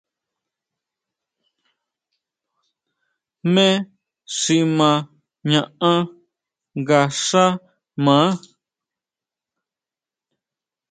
¿Jmé 3.43 3.67
xi 4.37 4.57
ma 4.77 4.91
ñaʼán 5.49 6.01
nga 6.79 6.99
xá 7.25 7.45
maá. 8.03 8.29